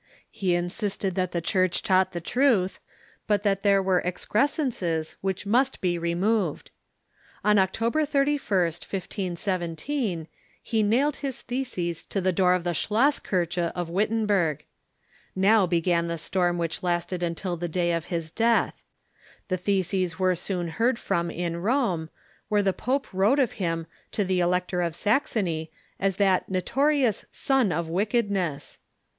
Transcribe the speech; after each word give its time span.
He 0.31 0.55
insisted 0.55 1.13
that 1.13 1.31
the 1.31 1.41
Church 1.45 1.83
taught 1.83 2.11
the 2.11 2.19
truth, 2.19 2.79
but 3.27 3.43
that 3.43 3.61
there 3.61 3.83
were 3.83 4.01
excrescences 4.01 5.15
which 5.21 5.45
must 5.45 5.79
be 5.79 5.99
re 5.99 6.15
moved. 6.15 6.71
On 7.45 7.59
October 7.59 8.03
31st, 8.03 8.81
1517, 8.91 10.27
he 10.63 10.81
nailed 10.81 11.17
his 11.17 11.43
Theses 11.43 12.03
to 12.05 12.19
the 12.19 12.31
door 12.31 12.53
of 12.55 12.63
the 12.63 12.73
Schlosskirche 12.73 13.59
of 13.75 13.91
Wittenberg. 13.91 14.65
Now 15.35 15.67
began 15.67 16.07
the 16.07 16.17
storm 16.17 16.57
which 16.57 16.81
lasted 16.81 17.21
until 17.21 17.55
the 17.55 17.67
day 17.67 17.91
of 17.91 18.05
his 18.05 18.31
death. 18.31 18.83
The 19.49 19.57
Theses 19.57 20.17
were 20.17 20.33
soon 20.33 20.69
heard 20.69 20.97
from 20.97 21.29
in 21.29 21.57
Rome, 21.57 22.09
where 22.49 22.63
the 22.63 22.73
pope 22.73 23.05
wrote 23.13 23.37
of 23.37 23.51
him 23.61 23.85
to 24.13 24.25
the 24.25 24.39
Elector 24.39 24.81
of 24.81 24.95
Saxony 24.95 25.69
as 25.99 26.15
that 26.17 26.49
notorious" 26.49 27.25
son 27.49 27.71
of 27.71 27.87
wicked 27.87 28.31
ness." 28.31 28.79